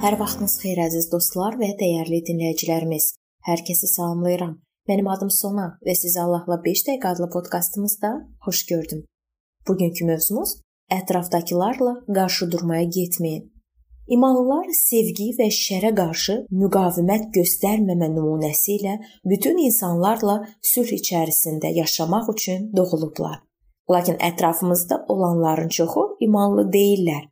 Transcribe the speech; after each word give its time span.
Hər 0.00 0.14
vaxtınız 0.16 0.54
xeyir 0.62 0.78
əziz 0.80 1.10
dostlar 1.12 1.58
və 1.60 1.74
dəyərli 1.76 2.22
dinləyicilərimiz. 2.24 3.10
Hər 3.44 3.60
kəsi 3.68 3.84
salamlayıram. 3.90 4.54
Mənim 4.88 5.10
adım 5.12 5.28
Sona 5.28 5.66
və 5.84 5.92
sizi 5.92 6.16
Allahla 6.22 6.56
5 6.64 6.82
dəqiqə 6.86 7.10
adlı 7.10 7.28
podkastımızda 7.34 8.12
xoş 8.46 8.62
gördüm. 8.70 9.02
Bugünkü 9.68 10.06
mövzumuz 10.08 10.54
ətrafdakılarla 10.96 11.92
qarşı 12.16 12.48
durmaya 12.52 12.88
getməyin. 12.96 13.44
İmanlılar 14.16 14.72
sevgi 14.78 15.28
və 15.36 15.50
şərə 15.52 15.92
qarşı 16.00 16.38
müqavimət 16.62 17.28
göstərməmə 17.36 18.08
nümunəsi 18.16 18.78
ilə 18.80 18.96
bütün 19.28 19.60
insanlarla 19.68 20.40
sülh 20.72 20.96
içərisində 20.96 21.76
yaşamaq 21.76 22.32
üçün 22.38 22.70
doğulublar. 22.76 23.42
Lakin 23.92 24.16
ətrafımızda 24.16 25.04
olanların 25.12 25.68
çoxu 25.68 26.14
imanlı 26.24 26.70
deyillər. 26.72 27.28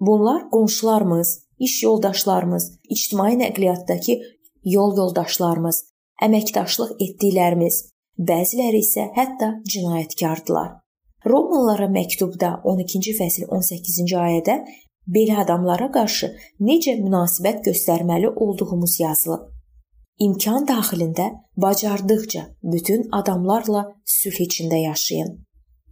Bunlar 0.00 0.48
qonşularımız, 0.50 1.45
iş 1.58 1.82
yoldaşlarımız, 1.82 2.78
ictimai 2.88 3.36
nəqliyyatdakı 3.42 4.16
yol 4.64 4.96
yoldaşlarımız, 4.96 5.82
əməkdaşlıq 6.22 6.96
etdiklərimiz, 7.04 7.78
bəziləri 8.18 8.82
isə 8.84 9.08
hətta 9.16 9.52
cinayətkardılar. 9.72 10.74
Romalılara 11.26 11.88
məktubda 11.90 12.50
12-ci 12.64 13.16
fəsil 13.18 13.48
18-ci 13.50 14.16
ayədə 14.20 14.60
belə 15.16 15.40
adamlara 15.42 15.88
qarşı 15.92 16.32
necə 16.60 16.96
münasibət 17.00 17.64
göstərməli 17.66 18.30
olduğumuz 18.30 19.00
yazılıb. 19.00 19.48
İmkan 20.18 20.64
daxilində 20.68 21.26
bacardıqca 21.56 22.46
bütün 22.62 23.08
adamlarla 23.12 23.82
sülh 24.04 24.38
içində 24.46 24.78
yaşayın. 24.80 25.34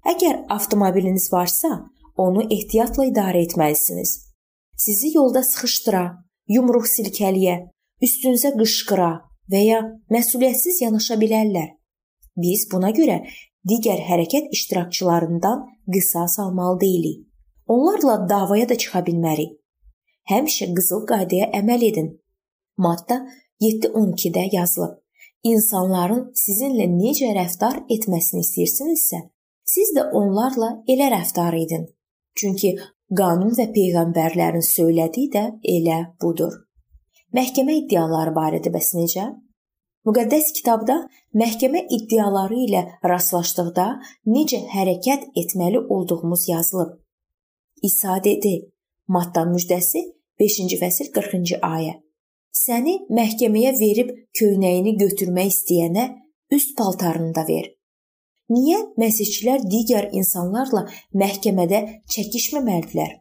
Əgər 0.04 0.46
avtomobiliniz 0.48 1.28
varsa, 1.32 1.68
onu 2.16 2.46
ehtiyatla 2.50 3.04
idarə 3.10 3.42
etməlisiniz 3.44 4.23
sizi 4.76 5.16
yolda 5.16 5.42
sıxışdıra, 5.42 6.04
yumruq 6.54 6.86
silkəliyə, 6.90 7.56
üstünüzə 8.04 8.54
qışqıra 8.58 9.10
və 9.52 9.60
ya 9.64 9.80
məsuliyyətsiz 10.14 10.82
yanaşa 10.84 11.18
bilərlər. 11.22 11.70
Biz 12.36 12.66
buna 12.72 12.90
görə 12.96 13.20
digər 13.68 14.00
hərəkət 14.08 14.50
iştirakçılarından 14.56 15.62
qisas 15.92 16.38
almalı 16.38 16.80
deyilik. 16.80 17.22
Onlarla 17.66 18.28
davaya 18.28 18.68
da 18.68 18.76
çıxa 18.76 19.00
bilmərik. 19.06 19.54
Həmişə 20.30 20.72
qızıl 20.76 21.06
qaydaya 21.08 21.50
əməl 21.60 21.82
edin. 21.90 22.10
Maddə 22.78 23.22
7.12-də 23.62 24.48
yazılıb. 24.52 24.98
İnsanların 25.44 26.30
sizinlə 26.40 26.86
necə 26.88 27.28
rəftar 27.36 27.82
etməsini 27.92 28.40
istəyirsinizsə, 28.44 29.18
siz 29.64 29.92
də 29.96 30.06
onlarla 30.20 30.70
elə 30.88 31.10
rəftar 31.12 31.56
edin. 31.58 31.84
Çünki 32.34 32.76
Qanun 33.12 33.52
və 33.52 33.66
peyğəmbərlərin 33.74 34.64
söylədiyi 34.64 35.30
də 35.34 35.42
elə 35.76 35.98
budur. 36.22 36.54
Məhkəmə 37.36 37.74
iddiaları 37.82 38.32
barədə 38.32 38.72
bəs 38.72 38.94
necə? 38.96 39.26
Müqəddəs 40.08 40.52
kitabda 40.56 40.96
məhkəmə 41.36 41.84
iddiaları 41.96 42.56
ilə 42.64 42.82
rastlaşdıqda 43.04 43.86
necə 44.30 44.62
hərəkət 44.72 45.28
etməli 45.36 45.84
olduğumuz 45.96 46.48
yazılıb. 46.48 46.96
İsa 47.82 48.16
dedi: 48.24 48.54
Matta 49.08 49.44
müjdəsi 49.44 50.00
5-ci 50.40 50.80
fəsil 50.80 51.12
40-cı 51.12 51.60
ayə. 51.60 51.98
Səni 52.54 52.98
məhkəməyə 53.10 53.74
verib 53.80 54.12
köynəyini 54.38 54.96
götürmək 54.96 55.52
istəyənə 55.52 56.08
üst 56.54 56.76
paltarını 56.78 57.34
da 57.34 57.44
ver. 57.48 57.73
Niyə 58.52 58.76
məsihçilər 59.00 59.62
digər 59.72 60.10
insanlarla 60.12 60.82
məhkəmədə 61.16 61.78
çəkişməməlidirlər? 62.12 63.12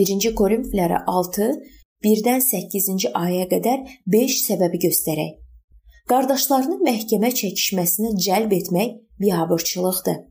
1-ci 0.00 0.30
Korinflərə 0.38 1.02
6 1.12 1.48
1-dən 2.06 2.40
8-ci 2.40 3.10
ayəyə 3.12 3.48
qədər 3.50 3.82
5 4.14 4.36
səbəbi 4.46 4.80
göstərək. 4.86 5.34
Qardaşlarını 6.08 6.78
məhkəmə 6.88 7.32
çəkişməsinə 7.40 8.14
cəlb 8.26 8.54
etmək 8.56 8.94
biabırçılıqdır. 9.20 10.22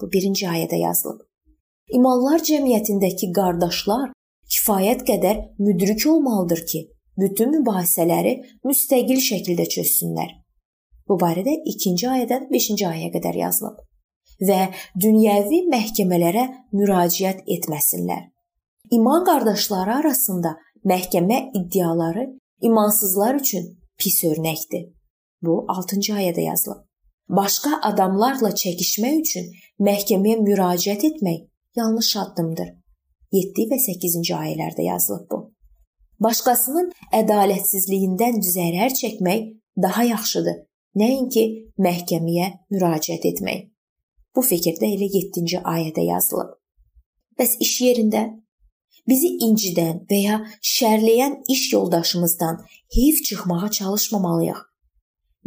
Bu 0.00 0.08
1-ci 0.16 0.48
ayədə 0.48 0.80
yazılıb. 0.80 1.20
İmanlar 1.98 2.40
cəmiyyətindəki 2.40 3.32
qardaşlar 3.36 4.14
kifayət 4.48 5.04
qədər 5.10 5.42
müdrik 5.58 6.06
olmalıdır 6.08 6.64
ki, 6.70 6.80
bütün 7.20 7.52
mübahisələri 7.58 8.34
müstəqil 8.64 9.20
şəkildə 9.28 9.68
çözsünlər. 9.76 10.43
Bu 11.08 11.18
barədə 11.20 11.52
2-ci 11.68 12.06
ayədən 12.08 12.46
5-ci 12.52 12.86
ayəyə 12.88 13.10
qədər 13.16 13.36
yazılıb 13.42 13.82
və 14.48 14.60
dünyəvi 15.04 15.60
məhkəmələrə 15.72 16.44
müraciət 16.72 17.44
etməsinlər. 17.56 18.22
İman 18.90 19.24
qardaşları 19.28 19.94
arasında 20.00 20.54
məhkəmə 20.88 21.38
iddiaları 21.60 22.26
imansızlar 22.60 23.38
üçün 23.40 23.68
pis 24.00 24.24
örnəkdir. 24.24 24.88
Bu 25.44 25.64
6-cı 25.76 26.16
ayədə 26.16 26.48
yazılıb. 26.48 26.82
Başqa 27.28 27.80
adamlarla 27.90 28.50
çəkişmək 28.64 29.20
üçün 29.20 29.52
məhkəməyə 29.80 30.40
müraciət 30.40 31.04
etmək 31.10 31.46
yanlış 31.76 32.16
addımdır. 32.24 32.74
7 33.32 33.70
və 33.70 33.78
8-ci 33.86 34.34
ayələrdə 34.40 34.84
yazılıb 34.88 35.24
bu. 35.30 35.38
Başqasının 36.24 36.92
ədalətsizliyindən 37.20 38.38
zərər 38.54 38.94
çəkmək 39.00 39.50
daha 39.82 40.04
yaxşıdır 40.14 40.62
nəinki 41.00 41.44
məhkəməyə 41.84 42.50
müraciət 42.74 43.26
etmək. 43.32 43.68
Bu 44.34 44.42
fikir 44.42 44.78
də 44.80 44.90
elə 44.96 45.08
7-ci 45.14 45.60
ayədə 45.62 46.06
yazılıb. 46.08 46.54
Bəs 47.38 47.56
iş 47.66 47.74
yerində 47.86 48.22
bizi 49.08 49.30
incidən 49.46 50.04
və 50.10 50.20
ya 50.22 50.36
şərləyən 50.74 51.40
iş 51.54 51.72
yoldaşımızdan 51.72 52.62
heyf 52.96 53.22
çıxmağa 53.26 53.70
çalışmamalıyıq. 53.78 54.60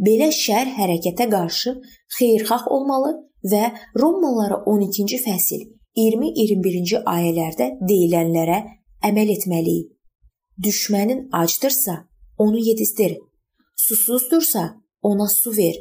Belə 0.06 0.28
şər 0.34 0.74
hərəkətə 0.78 1.26
qarşı 1.32 1.74
xeyirxah 2.18 2.68
olmalı 2.74 3.16
və 3.52 3.64
Romalılara 3.98 4.62
12-ci 4.72 5.18
fəsil 5.24 5.64
20-21-ci 5.98 7.02
ayələrdə 7.14 7.72
deyilənlərə 7.88 8.58
əməl 9.08 9.32
etməliyik. 9.34 9.94
Düşmənin 10.62 11.28
acdırsa, 11.32 12.08
onu 12.38 12.58
yedizdir. 12.58 13.18
Susuzdursa, 13.76 14.62
ona 15.02 15.28
su 15.28 15.56
ver. 15.56 15.76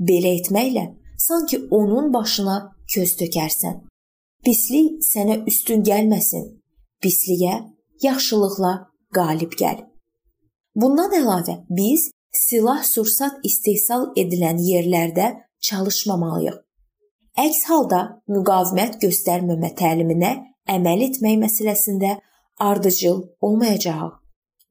Belə 0.00 0.34
etməklə 0.40 0.86
sanki 1.18 1.60
onun 1.70 2.12
başına 2.12 2.56
köz 2.94 3.16
tökərsən. 3.20 3.82
Pislik 4.44 5.02
sənə 5.04 5.42
üstün 5.50 5.84
gəlməsin. 5.84 6.46
Pisliyə 7.02 7.60
yaxşılıqla 8.02 8.72
qalib 9.16 9.52
gəl. 9.60 9.84
Bundan 10.74 11.12
əlavə 11.20 11.60
biz 11.68 12.10
silah-sursat 12.32 13.44
istehsal 13.44 14.10
edilən 14.16 14.60
yerlərdə 14.64 15.32
çalışmamalıyıq. 15.68 16.56
Əks 17.40 17.60
halda 17.70 18.00
müqavimət 18.32 18.96
göstərməmə 19.04 19.74
təliminə 19.78 20.32
əməl 20.70 21.04
etmək 21.08 21.36
məsələsində 21.44 22.16
ardıcıl 22.60 23.22
olmayacağıq. 23.46 24.16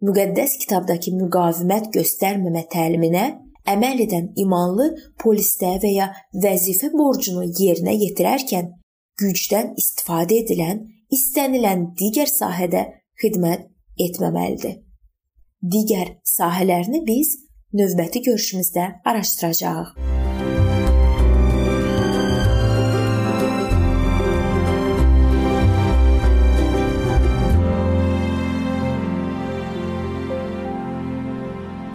Müqəddəs 0.07 0.55
kitabdakı 0.61 1.13
müqavimət 1.19 1.89
göstərməmə 1.95 2.63
təliminə 2.71 3.25
əməl 3.67 4.03
edən 4.05 4.29
imanlı 4.39 4.89
polisdə 5.21 5.75
və 5.83 5.91
ya 5.93 6.09
vəzifə 6.43 6.91
borcunu 6.93 7.47
yerinə 7.59 7.95
yetirərkən 7.97 8.71
gücdən 9.19 9.73
istifadə 9.81 10.39
edilən, 10.43 10.85
istənilən 11.11 11.89
digər 11.99 12.29
sahədə 12.31 12.85
xidmət 13.21 13.67
etməməlidir. 13.99 14.79
Digər 15.59 16.15
sahələrini 16.23 17.03
biz 17.07 17.35
növbəti 17.75 18.23
görüşümüzdə 18.29 18.85
araşdıracağıq. 19.05 19.97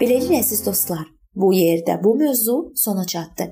Beləliklə 0.04 0.42
əziz 0.42 0.60
dostlar, 0.66 1.06
Bu 1.34 1.52
yerdə 1.54 1.98
bu 2.04 2.14
mövzu 2.14 2.72
sona 2.76 3.04
çatdı. 3.06 3.46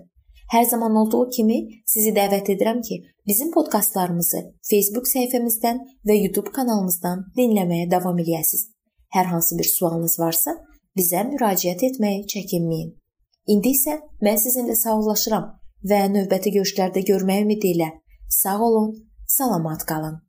Hər 0.52 0.64
zaman 0.68 0.96
olduğu 1.00 1.28
kimi 1.36 1.58
sizi 1.86 2.12
dəvət 2.12 2.50
edirəm 2.54 2.82
ki, 2.84 2.98
bizim 3.26 3.52
podkastlarımızı 3.54 4.42
Facebook 4.70 5.08
səhifəmizdən 5.08 5.80
və 6.08 6.18
YouTube 6.18 6.52
kanalımızdan 6.52 7.24
dinləməyə 7.38 7.90
davam 7.90 8.18
eləyəsiniz. 8.18 8.68
Hər 9.16 9.30
hansı 9.32 9.58
bir 9.58 9.68
sualınız 9.68 10.18
varsa, 10.20 10.56
bizə 10.96 11.24
müraciət 11.30 11.86
etməyə 11.88 12.26
çəkinməyin. 12.34 12.92
İndi 13.54 13.72
isə 13.76 13.98
mən 14.22 14.38
sizinlə 14.44 14.76
sağollaşıram 14.78 15.48
və 15.88 16.02
növbəti 16.16 16.52
görüşlərdə 16.58 17.02
görməyə 17.08 17.46
ümidi 17.46 17.72
ilə 17.76 17.88
sağ 18.28 18.58
olun, 18.68 18.92
salamat 19.26 19.86
qalın. 19.88 20.20